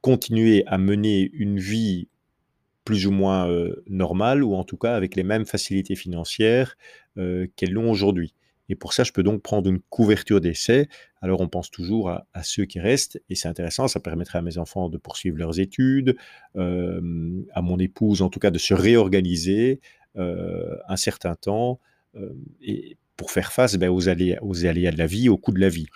continuer 0.00 0.64
à 0.66 0.78
mener 0.78 1.30
une 1.32 1.60
vie 1.60 2.08
plus 2.84 3.06
ou 3.06 3.12
moins 3.12 3.48
normale, 3.86 4.42
ou 4.42 4.54
en 4.54 4.64
tout 4.64 4.76
cas 4.76 4.96
avec 4.96 5.14
les 5.14 5.22
mêmes 5.22 5.46
facilités 5.46 5.94
financières 5.94 6.76
qu'elles 7.14 7.70
l'ont 7.70 7.88
aujourd'hui. 7.88 8.34
Et 8.68 8.74
pour 8.74 8.92
ça, 8.92 9.04
je 9.04 9.12
peux 9.12 9.22
donc 9.22 9.42
prendre 9.42 9.68
une 9.68 9.80
couverture 9.80 10.40
d'essai. 10.40 10.88
Alors, 11.20 11.40
on 11.40 11.48
pense 11.48 11.70
toujours 11.70 12.10
à, 12.10 12.42
ceux 12.42 12.64
qui 12.64 12.80
restent, 12.80 13.20
et 13.28 13.34
c'est 13.34 13.48
intéressant, 13.48 13.88
ça 13.88 14.00
permettrait 14.00 14.38
à 14.38 14.42
mes 14.42 14.58
enfants 14.58 14.88
de 14.88 14.98
poursuivre 14.98 15.38
leurs 15.38 15.60
études, 15.60 16.16
euh, 16.56 17.42
à 17.52 17.62
mon 17.62 17.78
épouse 17.78 18.22
en 18.22 18.28
tout 18.28 18.40
cas 18.40 18.50
de 18.50 18.58
se 18.58 18.74
réorganiser 18.74 19.80
euh, 20.16 20.76
un 20.88 20.96
certain 20.96 21.34
temps, 21.34 21.80
euh, 22.16 22.32
et 22.62 22.96
pour 23.16 23.30
faire 23.30 23.52
face 23.52 23.76
ben, 23.76 23.90
aux, 23.90 24.08
aléas, 24.08 24.38
aux 24.42 24.66
aléas 24.66 24.92
de 24.92 24.98
la 24.98 25.06
vie, 25.06 25.28
au 25.28 25.36
coût 25.36 25.52
de 25.52 25.60
la 25.60 25.68
vie. 25.68 25.86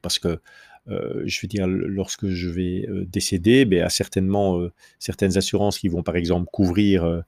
Parce 0.00 0.18
que 0.18 0.40
je 0.88 1.40
veux 1.40 1.46
dire, 1.46 1.68
lorsque 1.68 2.26
je 2.26 2.48
vais 2.48 2.88
décéder, 3.06 3.64
ben, 3.64 3.84
a 3.84 3.88
certainement 3.88 4.60
certaines 4.98 5.36
assurances 5.36 5.78
qui 5.78 5.86
vont 5.86 6.02
par 6.02 6.16
exemple 6.16 6.48
couvrir 6.52 7.22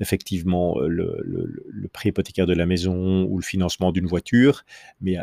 effectivement 0.00 0.78
euh, 0.78 0.88
le, 0.88 1.20
le, 1.24 1.88
hypothécaire 2.08 2.46
de 2.46 2.54
la 2.54 2.66
maison 2.66 3.24
ou 3.24 3.36
le 3.36 3.42
financement 3.42 3.92
d'une 3.92 4.06
voiture, 4.06 4.64
mais 5.00 5.12
il 5.12 5.14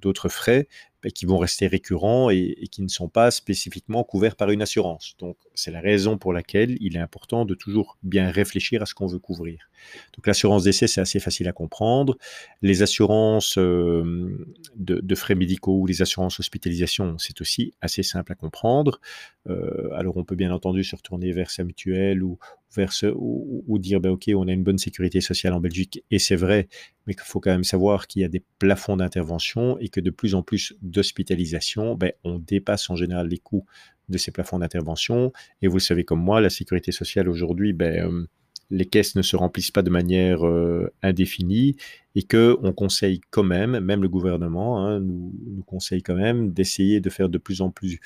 d'autres 0.00 0.28
frais 0.28 0.68
qui 1.14 1.26
vont 1.26 1.38
rester 1.38 1.66
récurrents 1.66 2.30
et, 2.30 2.66
qui 2.70 2.82
ne 2.82 2.88
sont 2.88 3.08
pas 3.08 3.30
spécifiquement 3.30 4.02
couverts 4.04 4.36
par 4.36 4.50
une 4.50 4.62
assurance. 4.62 5.14
Donc 5.18 5.36
c'est 5.54 5.70
la 5.70 5.80
raison 5.80 6.18
pour 6.18 6.32
laquelle 6.32 6.76
il 6.80 6.96
est 6.96 7.00
important 7.00 7.44
de 7.44 7.54
toujours 7.54 7.98
bien 8.02 8.30
réfléchir 8.30 8.82
à 8.82 8.86
ce 8.86 8.94
qu'on 8.94 9.06
veut 9.06 9.18
couvrir. 9.18 9.70
Donc 10.16 10.26
l'assurance 10.26 10.64
d'essai, 10.64 10.88
c'est 10.88 11.00
assez 11.00 11.20
facile 11.20 11.46
à 11.48 11.52
comprendre. 11.52 12.18
Les 12.62 12.82
assurances 12.82 13.58
euh, 13.58 14.46
de, 14.76 15.14
frais 15.14 15.36
médicaux 15.36 15.78
ou 15.78 15.86
les 15.86 16.02
assurances 16.02 16.40
hospitalisation, 16.40 17.16
c'est 17.18 17.40
aussi 17.40 17.74
assez 17.80 18.02
simple 18.02 18.32
à 18.32 18.34
comprendre. 18.34 19.00
Euh, 19.48 19.90
alors 19.94 20.16
on 20.16 20.24
peut 20.24 20.36
bien 20.36 20.52
entendu 20.52 20.84
se 20.84 20.96
retourner 20.96 21.32
vers 21.32 21.50
sa 21.50 21.64
mutuelle 21.64 22.22
ou, 22.22 22.38
vers 22.74 22.92
ou, 23.14 23.78
dire 23.78 24.00
ben, 24.00 24.10
ok 24.10 24.30
on 24.34 24.46
a 24.48 24.52
une 24.52 24.62
bonne 24.62 24.78
sécurité 24.78 25.20
sociale 25.20 25.54
en 25.54 25.60
Belgique 25.60 26.04
et 26.10 26.18
c'est 26.18 26.36
vrai 26.36 26.68
mais 27.06 27.14
qu'il 27.14 27.24
faut 27.24 27.40
quand 27.40 27.50
même 27.50 27.64
savoir 27.64 28.06
qu'il 28.06 28.20
y 28.22 28.24
a 28.24 28.28
des 28.28 28.42
plafonds 28.58 28.98
d'intervention 28.98 29.78
et 29.78 29.88
que 29.88 30.00
de 30.00 30.10
plus 30.10 30.34
en 30.34 30.42
plus 30.42 30.74
d'hospitalisation 30.90 31.94
ben, 31.94 32.12
on 32.24 32.38
dépasse 32.38 32.90
en 32.90 32.96
général 32.96 33.28
les 33.28 33.38
coûts 33.38 33.66
de 34.08 34.18
ces 34.18 34.30
plafonds 34.30 34.58
d'intervention 34.58 35.32
et 35.62 35.68
vous 35.68 35.76
le 35.76 35.82
savez 35.82 36.04
comme 36.04 36.20
moi 36.20 36.40
la 36.40 36.50
sécurité 36.50 36.92
sociale 36.92 37.28
aujourd'hui 37.28 37.72
ben, 37.72 38.06
euh, 38.06 38.26
les 38.70 38.84
caisses 38.84 39.14
ne 39.16 39.22
se 39.22 39.36
remplissent 39.36 39.70
pas 39.70 39.82
de 39.82 39.90
manière 39.90 40.46
euh, 40.46 40.92
indéfinie 41.02 41.76
et 42.14 42.22
que 42.22 42.58
on 42.62 42.72
conseille 42.72 43.20
quand 43.30 43.42
même, 43.42 43.80
même 43.80 44.02
le 44.02 44.08
gouvernement 44.08 44.84
hein, 44.84 45.00
nous, 45.00 45.32
conseille 45.66 46.02
quand 46.02 46.16
même 46.16 46.52
d'essayer 46.52 47.00
de 47.00 47.10
faire 47.10 47.28
de 47.28 47.38
plus 47.38 47.60
en 47.60 47.70
plus 47.70 48.00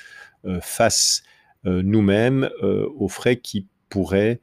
euh, 0.45 0.59
face 0.61 1.23
nous-mêmes 1.65 2.49
aux 2.61 3.07
frais 3.07 3.37
qui 3.37 3.67
pourraient 3.87 4.41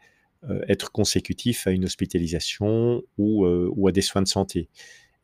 être 0.69 0.91
consécutif 0.91 1.67
à 1.67 1.71
une 1.71 1.85
hospitalisation 1.85 3.03
ou, 3.19 3.87
à 3.87 3.93
des 3.93 4.01
soins 4.01 4.23
de 4.23 4.27
santé. 4.27 4.71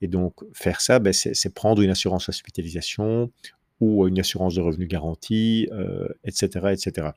Et 0.00 0.08
donc, 0.08 0.34
faire 0.52 0.80
ça, 0.80 0.98
ben, 0.98 1.12
c'est 1.12 1.54
prendre 1.54 1.82
une 1.82 1.90
assurance 1.90 2.28
hospitalisation 2.28 3.30
ou 3.80 4.06
une 4.06 4.18
assurance 4.18 4.54
de 4.54 4.60
revenus 4.60 4.88
garantie, 4.88 5.68
etc., 6.24 6.48
euh, 6.56 6.68
etc. 6.70 7.08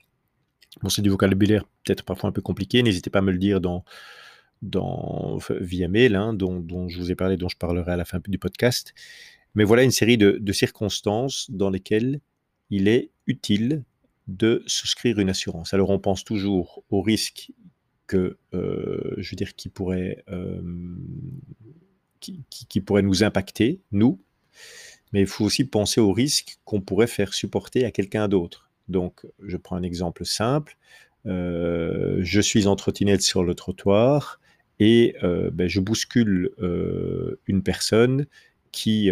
Bon, 0.81 0.89
c'est 0.89 1.01
du 1.01 1.09
vocabulaire 1.09 1.65
peut-être 1.83 2.03
parfois 2.03 2.29
un 2.29 2.33
peu 2.33 2.41
compliqué. 2.41 2.83
N'hésitez 2.83 3.09
pas 3.09 3.19
à 3.19 3.21
me 3.21 3.31
le 3.31 3.38
dire 3.38 3.59
dans, 3.59 3.83
dans, 4.62 5.38
via 5.59 5.88
mail, 5.88 6.15
hein, 6.15 6.33
dont, 6.33 6.88
je 6.88 6.98
vous 6.98 7.12
ai 7.12 7.15
parlé, 7.15 7.38
dont 7.38 7.50
je 7.50 7.57
parlerai 7.57 7.91
à 7.91 7.98
la 7.98 8.05
fin 8.05 8.19
du 8.27 8.38
podcast. 8.38 8.93
Mais 9.55 9.63
voilà 9.63 9.83
une 9.83 9.91
série 9.91 10.17
de, 10.17 10.38
de 10.39 10.53
circonstances 10.53 11.50
dans 11.50 11.69
lesquelles 11.69 12.21
il 12.69 12.88
est 12.88 13.09
utile 13.25 13.83
de 14.27 14.63
souscrire 14.67 15.19
une 15.19 15.29
assurance. 15.29 15.74
Alors 15.74 15.89
on 15.89 16.00
pense 16.00 16.24
toujours 16.24 16.83
au 16.89 17.01
risque 17.01 17.51
que, 18.09 18.38
euh, 18.53 19.13
je 19.17 19.31
veux 19.31 19.36
dire, 19.36 19.55
qui 19.55 19.69
pourrait, 19.69 20.24
euh, 20.29 20.62
qui, 22.20 22.82
pourrait 22.82 23.02
nous 23.02 23.24
impacter, 23.24 23.82
nous, 23.92 24.20
mais 25.12 25.22
il 25.22 25.28
faut 25.28 25.46
aussi 25.46 25.66
penser 25.66 26.02
au 26.02 26.12
risque 26.12 26.58
qu'on 26.66 26.82
pourrait 26.82 27.08
faire 27.08 27.34
supporter 27.34 27.86
à 27.86 27.92
quelqu'un 27.92 28.28
d'autre. 28.28 28.70
Donc, 28.88 29.26
je 29.44 29.58
prends 29.58 29.76
un 29.76 29.84
exemple 29.84 30.26
simple. 30.26 30.78
Euh, 31.26 32.18
je 32.22 32.42
suis 32.42 32.68
en 32.68 32.76
trottinette 32.76 33.22
sur 33.22 33.44
le 33.44 33.54
trottoir 33.56 34.40
et 34.80 35.16
ben, 35.22 35.68
je 35.68 35.80
bouscule 35.82 36.52
une 37.48 37.64
personne 37.64 38.28
qui, 38.72 39.12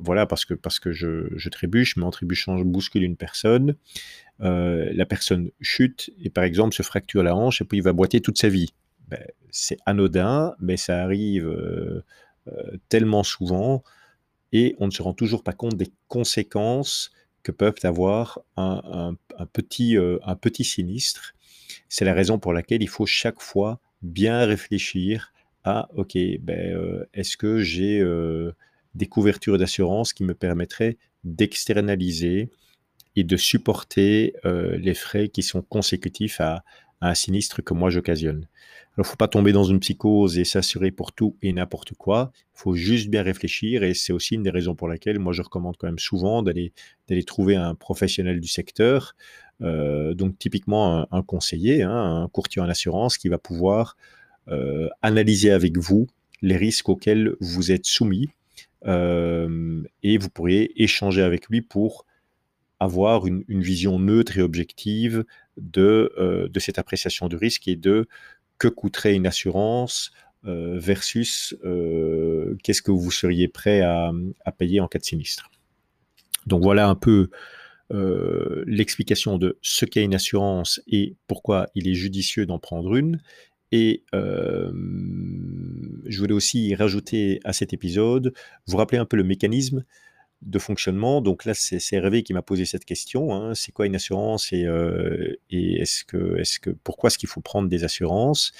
voilà, 0.00 0.26
parce 0.26 0.44
que, 0.44 0.54
parce 0.54 0.80
que 0.80 0.92
je, 0.92 1.28
je, 1.36 1.48
trébuche, 1.48 1.96
mais 1.96 2.04
en 2.04 2.10
trébuchant, 2.10 2.58
je 2.58 2.64
bouscule 2.64 3.04
une 3.04 3.16
personne. 3.16 3.76
Euh, 4.42 4.90
la 4.94 5.04
personne 5.04 5.50
chute 5.60 6.10
et 6.22 6.30
par 6.30 6.44
exemple 6.44 6.74
se 6.74 6.82
fracture 6.82 7.22
la 7.22 7.36
hanche 7.36 7.60
et 7.60 7.64
puis 7.66 7.78
il 7.78 7.82
va 7.82 7.92
boiter 7.92 8.20
toute 8.20 8.38
sa 8.38 8.48
vie. 8.48 8.72
Ben, 9.10 9.24
c'est 9.50 9.78
anodin, 9.86 10.54
mais 10.60 10.76
ça 10.76 11.02
arrive 11.02 11.46
euh, 11.46 12.04
euh, 12.48 12.76
tellement 12.88 13.22
souvent 13.22 13.82
et 14.52 14.76
on 14.78 14.86
ne 14.86 14.90
se 14.90 15.02
rend 15.02 15.14
toujours 15.14 15.42
pas 15.42 15.52
compte 15.52 15.76
des 15.76 15.90
conséquences 16.08 17.12
que 17.42 17.52
peuvent 17.52 17.78
avoir 17.84 18.40
un, 18.56 19.16
petit, 19.52 19.96
un 19.96 20.36
petit 20.36 20.64
sinistre. 20.64 21.34
C'est 21.88 22.04
la 22.04 22.12
raison 22.12 22.38
pour 22.38 22.52
laquelle 22.52 22.82
il 22.82 22.88
faut 22.88 23.06
chaque 23.06 23.40
fois 23.40 23.80
bien 24.02 24.44
réfléchir 24.44 25.32
à, 25.64 25.88
OK, 25.94 26.18
ben, 26.40 27.06
est-ce 27.14 27.36
que 27.36 27.60
j'ai 27.60 28.04
des 28.94 29.06
couvertures 29.06 29.56
d'assurance 29.56 30.12
qui 30.12 30.24
me 30.24 30.34
permettraient 30.34 30.98
d'externaliser 31.24 32.50
et 33.16 33.24
de 33.24 33.36
supporter 33.36 34.34
euh, 34.44 34.76
les 34.76 34.94
frais 34.94 35.28
qui 35.28 35.42
sont 35.42 35.62
consécutifs 35.62 36.40
à, 36.40 36.64
un 37.00 37.14
sinistre 37.14 37.62
que 37.62 37.74
moi 37.74 37.90
j'occasionne. 37.90 38.46
Alors, 38.96 39.06
faut 39.06 39.16
pas 39.16 39.28
tomber 39.28 39.52
dans 39.52 39.64
une 39.64 39.80
psychose 39.80 40.38
et 40.38 40.44
s'assurer 40.44 40.90
pour 40.90 41.12
tout 41.12 41.36
et 41.42 41.52
n'importe 41.52 41.94
quoi. 41.94 42.32
Faut 42.54 42.74
juste 42.74 43.08
bien 43.08 43.22
réfléchir 43.22 43.82
et 43.82 43.94
c'est 43.94 44.12
aussi 44.12 44.34
une 44.34 44.42
des 44.42 44.50
raisons 44.50 44.74
pour 44.74 44.88
laquelle 44.88 45.18
moi 45.18 45.32
je 45.32 45.42
recommande 45.42 45.76
quand 45.78 45.86
même 45.86 45.98
souvent 45.98 46.42
d'aller 46.42 46.72
d'aller 47.08 47.22
trouver 47.22 47.56
un 47.56 47.74
professionnel 47.74 48.40
du 48.40 48.48
secteur, 48.48 49.14
euh, 49.62 50.14
donc 50.14 50.38
typiquement 50.38 51.06
un, 51.10 51.22
conseiller, 51.22 51.82
hein, 51.82 52.22
un 52.22 52.28
courtier 52.28 52.60
en 52.60 52.68
assurance 52.68 53.16
qui 53.16 53.28
va 53.28 53.38
pouvoir 53.38 53.96
euh, 54.48 54.88
analyser 55.02 55.50
avec 55.50 55.78
vous 55.78 56.08
les 56.42 56.56
risques 56.56 56.88
auxquels 56.88 57.34
vous 57.40 57.70
êtes 57.70 57.86
soumis 57.86 58.28
et 58.86 60.16
vous 60.16 60.30
pourriez 60.30 60.82
échanger 60.82 61.20
avec 61.20 61.48
lui 61.48 61.60
pour 61.60 62.06
avoir 62.80 63.26
une, 63.26 63.44
vision 63.48 63.98
neutre 63.98 64.38
et 64.38 64.42
objective 64.42 65.24
de, 65.58 66.12
euh, 66.18 66.48
de 66.48 66.58
cette 66.60 66.78
appréciation 66.78 67.28
du 67.28 67.36
risque 67.36 67.68
et 67.68 67.76
de 67.76 68.08
que 68.58 68.68
coûterait 68.68 69.14
une 69.14 69.26
assurance 69.26 70.12
euh, 70.46 70.78
versus 70.78 71.54
euh, 71.64 72.56
qu'est-ce 72.62 72.80
que 72.82 72.90
vous 72.90 73.10
seriez 73.10 73.48
prêt 73.48 73.82
à, 73.82 74.12
payer 74.58 74.80
en 74.80 74.88
cas 74.88 74.98
de 74.98 75.04
sinistre. 75.04 75.50
Donc 76.46 76.62
voilà 76.62 76.88
un 76.88 76.96
peu 76.96 77.30
l'explication 78.66 79.36
de 79.36 79.58
ce 79.62 79.84
qu'est 79.84 80.04
une 80.04 80.14
assurance 80.14 80.80
et 80.86 81.16
pourquoi 81.26 81.66
il 81.74 81.88
est 81.88 81.94
judicieux 81.94 82.46
d'en 82.46 82.60
prendre 82.60 82.94
une. 82.94 83.20
Et 83.72 84.04
je 84.12 84.70
voulais 86.18 86.32
aussi 86.32 86.72
rajouter 86.76 87.40
à 87.42 87.52
cet 87.52 87.72
épisode, 87.72 88.32
vous 88.66 88.76
rappeler 88.76 88.98
un 88.98 89.06
peu 89.06 89.16
le 89.16 89.24
mécanisme 89.24 89.84
de 90.42 90.58
fonctionnement. 90.58 91.20
Donc 91.20 91.44
là, 91.44 91.54
c'est 91.54 91.80
Hervé 91.92 92.22
qui 92.22 92.32
m'a 92.32 92.42
posé 92.42 92.64
cette 92.64 92.84
question. 92.84 93.34
Hein. 93.34 93.54
C'est 93.54 93.72
quoi 93.72 93.86
une 93.86 93.94
assurance 93.94 94.52
et, 94.52 94.64
euh, 94.64 95.36
et 95.50 95.80
est-ce 95.80 96.04
que, 96.04 96.38
est 96.38 96.58
que, 96.58 96.70
pourquoi 96.70 97.08
est-ce 97.08 97.18
qu'il 97.18 97.28
faut 97.28 97.40
prendre 97.40 97.68
des 97.68 97.84
assurances? 97.84 98.52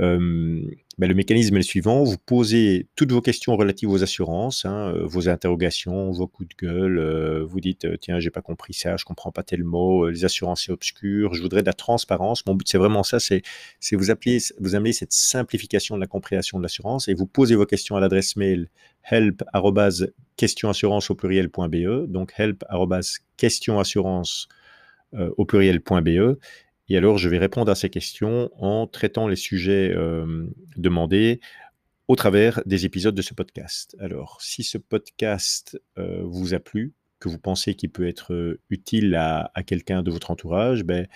Ben, 0.00 1.08
le 1.08 1.14
mécanisme 1.14 1.54
est 1.54 1.60
le 1.60 1.64
suivant, 1.64 2.04
vous 2.04 2.18
posez 2.18 2.86
toutes 2.94 3.10
vos 3.10 3.22
questions 3.22 3.56
relatives 3.56 3.90
aux 3.90 4.02
assurances, 4.02 4.66
hein, 4.66 4.92
euh, 4.94 5.06
vos 5.06 5.30
interrogations, 5.30 6.10
vos 6.10 6.26
coups 6.26 6.50
de 6.50 6.66
gueule, 6.66 6.98
euh, 6.98 7.42
vous 7.42 7.58
dites 7.60 7.86
euh, 7.86 7.96
tiens 7.98 8.20
j'ai 8.20 8.28
pas 8.28 8.42
compris 8.42 8.74
ça, 8.74 8.98
je 8.98 9.06
comprends 9.06 9.32
pas 9.32 9.42
tel 9.42 9.64
mot, 9.64 10.10
les 10.10 10.26
assurances 10.26 10.64
c'est 10.66 10.72
obscur, 10.72 11.32
je 11.32 11.40
voudrais 11.40 11.62
de 11.62 11.66
la 11.66 11.72
transparence. 11.72 12.44
Mon 12.44 12.54
but 12.54 12.68
c'est 12.68 12.76
vraiment 12.76 13.02
ça, 13.02 13.18
c'est 13.18 13.42
vous 13.92 14.10
amenez 14.74 14.92
cette 14.92 15.12
simplification 15.12 15.94
de 15.96 16.00
la 16.00 16.06
compréhension 16.06 16.58
de 16.58 16.62
l'assurance 16.62 17.08
et 17.08 17.14
vous 17.14 17.26
posez 17.26 17.54
vos 17.54 17.64
questions 17.64 17.96
à 17.96 18.00
l'adresse 18.00 18.36
mail 18.36 18.68
help 19.10 19.42
pluriel.be, 21.16 22.06
donc 22.08 22.34
help 22.38 22.64
et 26.90 26.96
alors, 26.96 27.18
je 27.18 27.28
vais 27.28 27.38
répondre 27.38 27.70
à 27.70 27.76
ces 27.76 27.88
questions 27.88 28.50
en 28.58 28.88
traitant 28.88 29.28
les 29.28 29.36
sujets 29.36 29.92
euh, 29.94 30.44
demandés 30.76 31.40
au 32.08 32.16
travers 32.16 32.60
des 32.66 32.84
épisodes 32.84 33.14
de 33.14 33.22
ce 33.22 33.32
podcast. 33.32 33.96
Alors, 34.00 34.38
si 34.42 34.64
ce 34.64 34.76
podcast 34.76 35.80
euh, 35.98 36.22
vous 36.24 36.52
a 36.52 36.58
plu, 36.58 36.92
que 37.20 37.28
vous 37.28 37.38
pensez 37.38 37.76
qu'il 37.76 37.90
peut 37.90 38.08
être 38.08 38.34
euh, 38.34 38.60
utile 38.70 39.14
à, 39.14 39.52
quelqu'un 39.64 40.02
de 40.02 40.10
votre 40.10 40.32
entourage, 40.32 40.82
ben, 40.82 41.06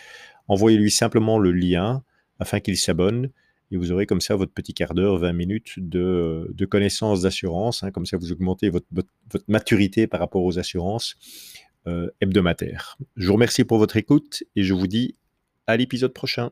envoyez-lui 0.47 0.93
simplement 0.93 1.41
le 1.41 1.51
lien 1.51 2.05
afin 2.39 2.61
qu'il 2.61 2.77
s'abonne 2.77 3.31
et 3.73 3.77
vous 3.77 3.91
aurez 3.91 4.07
comme 4.07 4.21
ça 4.21 4.37
votre 4.37 4.53
petit 4.53 4.75
quart 4.75 4.95
d'heure, 4.95 5.19
20 5.19 5.33
minutes 5.33 5.73
de, 5.79 6.53
de 6.55 6.67
connaissances 6.67 7.23
d'assurance. 7.23 7.83
Hein. 7.83 7.91
comme 7.91 8.07
ça, 8.07 8.17
vous 8.17 8.31
augmentez 8.31 8.69
votre, 8.69 8.87
votre, 8.93 9.11
maturité 9.49 10.07
par 10.07 10.21
rapport 10.21 10.45
aux 10.45 10.61
assurances 10.61 11.17
hebdomadaires. 12.21 12.97
Je 13.17 13.27
vous 13.27 13.35
remercie 13.35 13.65
pour 13.65 13.77
votre 13.77 13.99
écoute 13.99 14.43
et 14.57 14.63
je 14.63 14.73
vous 14.73 14.87
dis 14.87 15.17
à 15.67 15.77
l'épisode 15.77 16.13
prochain. 16.13 16.51